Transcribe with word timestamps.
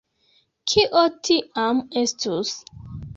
Kio 0.71 1.03
tiam 1.29 1.83
estus? 2.01 2.55